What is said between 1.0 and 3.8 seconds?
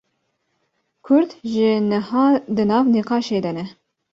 Kurd jî niha di nav nîqaşê de ne